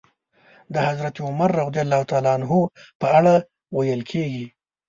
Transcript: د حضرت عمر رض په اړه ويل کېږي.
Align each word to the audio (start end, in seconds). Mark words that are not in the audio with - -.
د 0.73 0.75
حضرت 0.87 1.15
عمر 1.25 1.49
رض 1.57 1.77
په 3.01 3.07
اړه 3.17 3.33
ويل 3.77 4.01
کېږي. 4.11 4.45